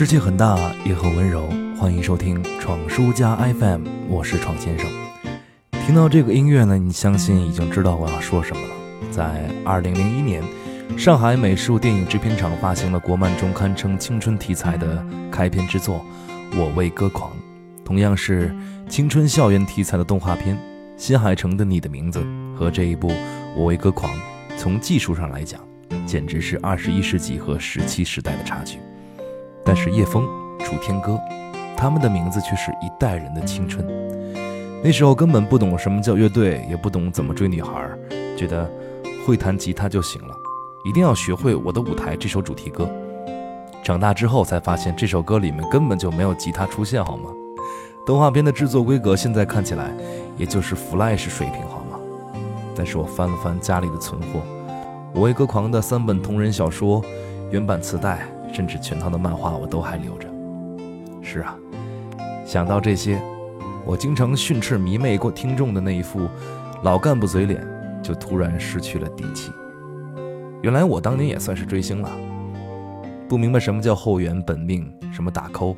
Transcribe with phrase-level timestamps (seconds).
[0.00, 1.46] 世界很大，也很温柔。
[1.78, 4.90] 欢迎收听闯书家 FM，我是闯先生。
[5.84, 8.74] 听到这个音乐呢，你相信已经知道我要说什么了。
[9.10, 10.42] 在二零零一年，
[10.96, 15.96] 上海美术电影制片厂发行了国漫中堪称青春题材的开篇之作
[16.58, 17.30] 《我为歌狂》，
[17.84, 18.56] 同样是
[18.88, 20.56] 青春校园题材的动画片
[20.96, 22.20] 《新海诚的你的名字》
[22.56, 23.10] 和这一部
[23.54, 24.10] 《我为歌狂》，
[24.56, 25.60] 从技术上来讲，
[26.06, 28.78] 简直是二十一世纪和十七时代的差距。
[29.64, 30.26] 但是叶枫、
[30.60, 31.18] 楚天歌，
[31.76, 33.86] 他们的名字却是一代人的青春。
[34.82, 37.88] 那时候根本不懂什么叫乐队，也不懂怎么追女孩，
[38.36, 38.68] 觉得
[39.26, 40.34] 会弹吉他就行了，
[40.84, 42.88] 一定要学会《我的舞台》这首主题歌。
[43.82, 47.30] 长大之后才发现，这首歌里面根本就没有吉他出现，好吗？
[48.06, 49.92] 动画片的制作规格现在看起来，
[50.38, 52.00] 也就是 Flash 水平，好吗？
[52.74, 54.40] 但是我翻了翻家里的存货，
[55.14, 57.04] 我为歌狂的三本同人小说、
[57.50, 58.26] 原版磁带。
[58.52, 60.28] 甚至全套的漫画我都还留着。
[61.22, 61.56] 是啊，
[62.44, 63.20] 想到这些，
[63.84, 66.28] 我经常训斥迷妹过听众的那一副
[66.82, 67.64] 老干部嘴脸，
[68.02, 69.52] 就突然失去了底气。
[70.62, 72.10] 原来我当年也算是追星了，
[73.28, 75.76] 不明白什么叫后援本命，什么打扣，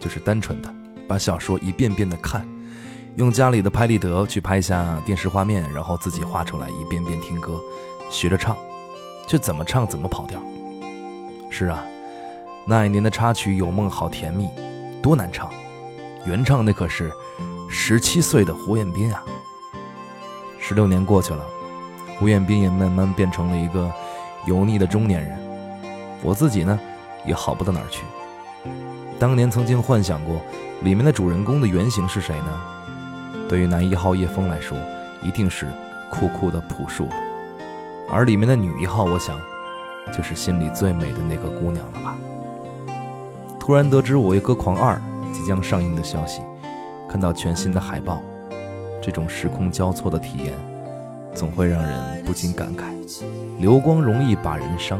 [0.00, 0.74] 就是单纯的
[1.06, 2.44] 把小说一遍遍的看，
[3.16, 7.60] 用家里的拍立得去拍下电视画面，然后自己画出来一遍遍听歌，
[8.10, 8.56] 学着唱，
[9.26, 10.40] 却怎么唱怎么跑调。
[11.48, 11.84] 是啊。
[12.70, 14.46] 那一年的插曲《有梦好甜蜜》，
[15.02, 15.50] 多难唱！
[16.24, 17.10] 原唱那可是
[17.68, 19.24] 十七岁的胡彦斌啊。
[20.60, 21.44] 十六年过去了，
[22.16, 23.92] 胡彦斌也慢慢变成了一个
[24.46, 25.36] 油腻的中年人。
[26.22, 26.78] 我自己呢，
[27.26, 28.04] 也好不到哪儿去。
[29.18, 30.40] 当年曾经幻想过，
[30.82, 32.60] 里面的主人公的原型是谁呢？
[33.48, 34.78] 对于男一号叶枫来说，
[35.24, 35.66] 一定是
[36.08, 37.08] 酷酷的朴树。
[38.08, 39.36] 而里面的女一号，我想，
[40.16, 42.16] 就是心里最美的那个姑娘了吧。
[43.60, 44.96] 突然得知《我为歌狂二》
[45.32, 46.40] 即将上映的消息，
[47.06, 48.22] 看到全新的海报，
[49.02, 50.54] 这种时空交错的体验，
[51.34, 52.84] 总会让人不禁感慨：
[53.60, 54.98] 流光容易把人伤。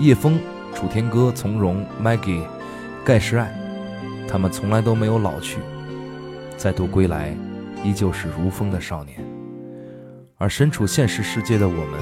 [0.00, 0.40] 叶枫、
[0.74, 2.42] 楚天歌、从容、Maggie、
[3.04, 3.54] 盖世爱，
[4.26, 5.58] 他们从来都没有老去，
[6.56, 7.36] 再度归来，
[7.84, 9.18] 依旧是如风的少年。
[10.38, 12.00] 而身处现实世界的我们，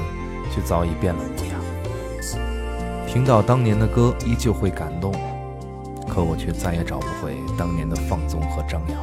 [0.51, 1.61] 却早已变了模样。
[3.06, 5.12] 听到当年的歌，依旧会感动。
[6.12, 8.99] 可我却再也找不回当年的放纵和张扬。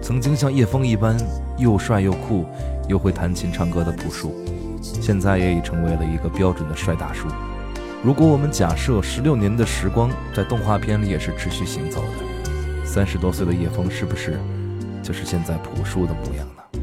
[0.00, 1.14] 曾经像叶枫一般
[1.58, 2.46] 又帅又酷
[2.88, 4.32] 又会弹琴唱歌的朴树，
[4.80, 7.28] 现在也已成为了一个标准的帅大叔。
[8.02, 14.40] 如果我们假设十六年的时光在动画片里也是持续行走的，三十多岁的叶枫是不是
[15.02, 16.80] 就是现在朴树的模样呢？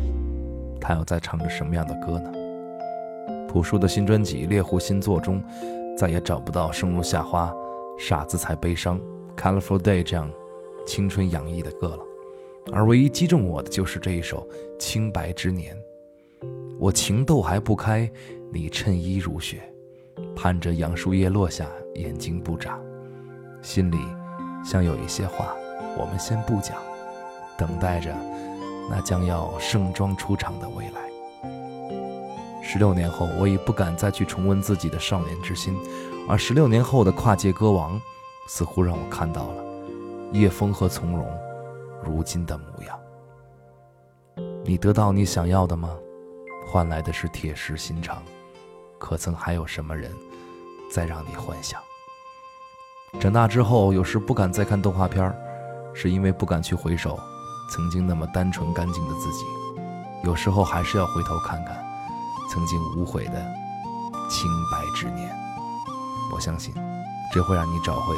[0.79, 2.31] 他要在唱着什么样的歌呢？
[3.49, 5.43] 朴树的新专辑《猎户新作》中，
[5.97, 7.51] 再也找不到生如夏花。
[7.97, 8.99] 傻子才悲伤
[9.35, 10.31] ，Colorful Day 这样
[10.85, 12.03] 青春洋溢的歌了，
[12.71, 14.47] 而唯一击中我的就是这一首
[14.77, 15.75] 《清白之年》。
[16.79, 18.09] 我情窦还不开，
[18.51, 19.61] 你衬衣如雪，
[20.35, 22.79] 盼着杨树叶落下，眼睛不眨，
[23.61, 23.97] 心里
[24.63, 25.55] 像有一些话，
[25.97, 26.77] 我们先不讲，
[27.57, 28.15] 等待着
[28.89, 31.06] 那将要盛装出场的未来。
[32.77, 35.75] 十六年后，我已不敢再去重温自己的少年之心，
[36.29, 37.99] 而十六年后的跨界歌王，
[38.47, 39.63] 似乎让我看到了
[40.31, 41.27] 叶枫和从容
[42.03, 42.99] 如今的模样。
[44.63, 45.89] 你得到你想要的吗？
[46.67, 48.21] 换来的是铁石心肠，
[48.99, 50.13] 可曾还有什么人
[50.91, 51.81] 再让你幻想？
[53.19, 55.35] 长大之后，有时不敢再看动画片
[55.95, 57.19] 是因为不敢去回首
[57.71, 59.45] 曾经那么单纯干净的自己。
[60.23, 61.86] 有时候还是要回头看看。
[62.49, 63.33] 曾经无悔的
[64.29, 65.29] 清白之年，
[66.33, 66.73] 我相信
[67.33, 68.15] 这会让你找回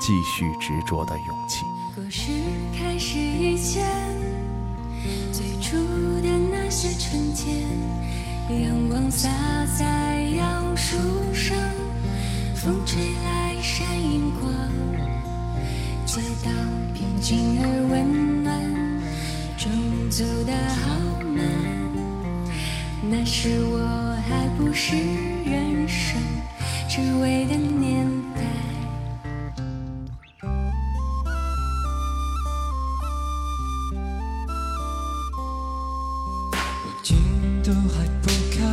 [0.00, 1.64] 继续执着的勇气。
[1.94, 2.30] 故事
[2.78, 3.84] 开始以前，
[5.32, 5.76] 最初
[6.22, 7.66] 的那些春天，
[8.62, 9.28] 阳光洒
[9.78, 10.96] 在杨树
[11.34, 11.56] 上，
[12.54, 14.52] 风吹来闪银光，
[16.06, 16.50] 街道
[16.94, 18.58] 平静而温暖，
[19.58, 19.70] 钟
[20.08, 21.79] 走得好慢。
[23.12, 23.76] 那时我
[24.28, 24.94] 还不是
[25.44, 26.22] 人生
[26.88, 28.40] 只为的年代，
[36.84, 37.18] 我情
[37.64, 38.64] 都还不开，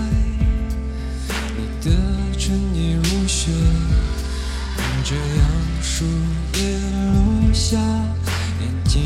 [1.57, 1.89] 你的
[2.37, 3.51] 春意如雪，
[4.77, 6.05] 看着杨树
[6.59, 7.75] 叶落下，
[8.61, 9.01] 眼睛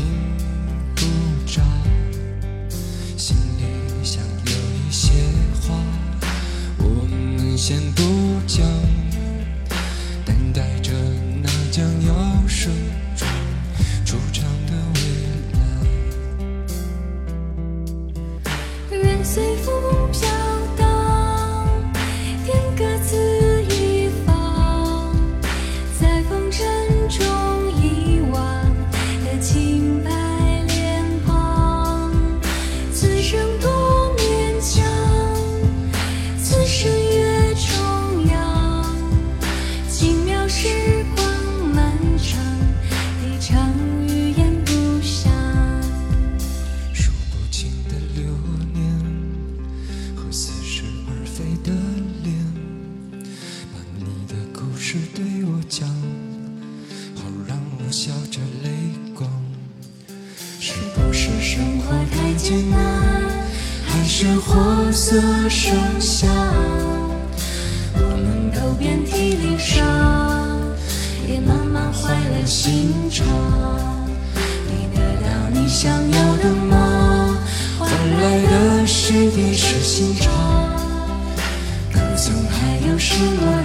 [7.64, 8.02] 先不
[8.44, 8.66] 讲，
[54.92, 55.88] 是对我讲，
[57.16, 58.68] 好让我笑着泪
[59.14, 59.26] 光。
[60.60, 62.78] 是不是生活太艰难，
[63.86, 65.18] 还是活色
[65.48, 66.28] 生香？
[67.94, 69.80] 我们都遍体鳞伤，
[71.26, 73.26] 也慢慢坏了心肠。
[74.68, 77.38] 你得到你想要的吗？
[77.78, 80.30] 换来的是一时心肠，
[81.90, 83.61] 可曾还有失落？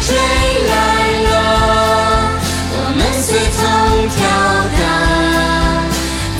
[0.00, 0.72] 吹来
[1.26, 1.30] 了，
[2.72, 3.60] 我们随风
[4.14, 4.16] 飘
[4.78, 4.80] 荡，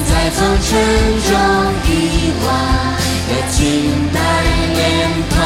[0.08, 0.68] 在风尘
[1.26, 1.30] 中
[1.84, 1.90] 遗
[2.44, 2.46] 忘
[3.28, 3.58] 的清
[4.12, 4.16] 白
[4.74, 4.78] 脸
[5.30, 5.36] 庞。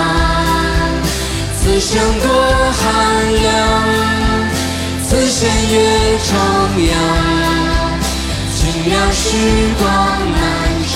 [1.58, 2.24] 此生多
[2.78, 2.82] 寒
[3.40, 3.44] 凉，
[5.08, 5.74] 此生越
[6.28, 6.30] 重
[6.86, 6.92] 阳，
[8.54, 9.20] 轻描时
[9.78, 9.82] 光
[10.30, 10.36] 漫
[10.92, 10.94] 长，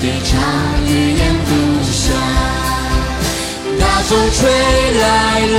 [0.00, 0.30] 别唱
[0.86, 1.48] 语言不
[1.92, 2.00] 详。
[3.78, 4.40] 大风吹
[5.00, 5.04] 来
[5.40, 5.51] 了，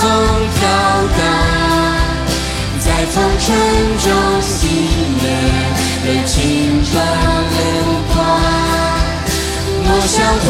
[0.00, 0.60] 风飘
[1.18, 1.20] 荡，
[2.80, 3.46] 在风尘
[3.98, 4.06] 中
[4.40, 4.48] 熄
[5.20, 5.22] 灭
[6.04, 7.60] 的青春流
[8.14, 8.16] 光。
[9.84, 10.46] 莫想回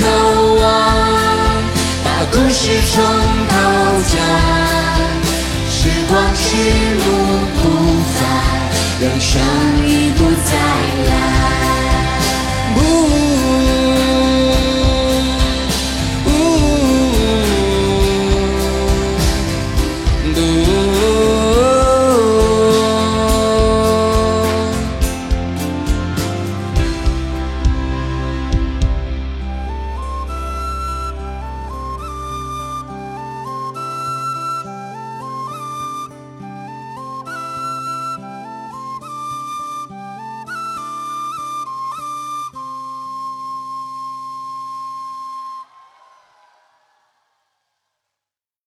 [0.00, 0.02] 头
[0.54, 0.64] 望，
[2.04, 2.60] 把故事
[2.94, 2.94] 重
[3.50, 3.52] 头
[4.08, 4.14] 讲。
[5.68, 5.78] 时
[6.08, 6.46] 光是
[6.96, 7.06] 路
[7.60, 7.62] 不
[8.16, 8.18] 返，
[8.98, 9.30] 人生
[9.86, 10.50] 已不再
[11.10, 11.35] 来。